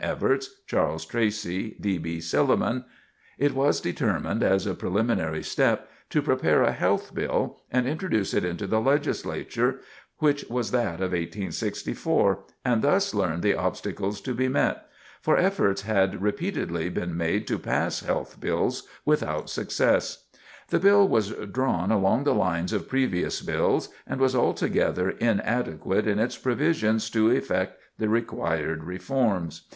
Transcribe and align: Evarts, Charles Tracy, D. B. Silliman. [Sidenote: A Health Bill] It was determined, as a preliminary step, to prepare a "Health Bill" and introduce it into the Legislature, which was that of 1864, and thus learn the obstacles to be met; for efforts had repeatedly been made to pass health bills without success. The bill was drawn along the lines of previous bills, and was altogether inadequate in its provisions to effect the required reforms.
Evarts, 0.03 0.47
Charles 0.65 1.05
Tracy, 1.05 1.77
D. 1.79 1.99
B. 1.99 2.19
Silliman. 2.19 2.85
[Sidenote: 2.87 2.87
A 2.87 2.89
Health 2.89 3.37
Bill] 3.37 3.45
It 3.45 3.53
was 3.67 3.81
determined, 3.81 4.41
as 4.43 4.65
a 4.65 4.73
preliminary 4.73 5.43
step, 5.43 5.91
to 6.09 6.23
prepare 6.23 6.63
a 6.63 6.71
"Health 6.71 7.13
Bill" 7.13 7.61
and 7.69 7.85
introduce 7.87 8.33
it 8.33 8.43
into 8.43 8.65
the 8.65 8.81
Legislature, 8.81 9.79
which 10.17 10.43
was 10.49 10.71
that 10.71 10.95
of 11.01 11.11
1864, 11.13 12.39
and 12.65 12.81
thus 12.81 13.13
learn 13.13 13.41
the 13.41 13.53
obstacles 13.53 14.21
to 14.21 14.33
be 14.33 14.47
met; 14.47 14.87
for 15.21 15.37
efforts 15.37 15.83
had 15.83 16.19
repeatedly 16.19 16.89
been 16.89 17.15
made 17.15 17.45
to 17.45 17.59
pass 17.59 17.99
health 17.99 18.39
bills 18.39 18.87
without 19.05 19.51
success. 19.51 20.25
The 20.69 20.79
bill 20.79 21.07
was 21.07 21.29
drawn 21.29 21.91
along 21.91 22.23
the 22.23 22.33
lines 22.33 22.73
of 22.73 22.89
previous 22.89 23.39
bills, 23.41 23.89
and 24.07 24.19
was 24.19 24.35
altogether 24.35 25.11
inadequate 25.11 26.07
in 26.07 26.17
its 26.17 26.39
provisions 26.39 27.07
to 27.11 27.29
effect 27.29 27.77
the 27.99 28.09
required 28.09 28.85
reforms. 28.85 29.67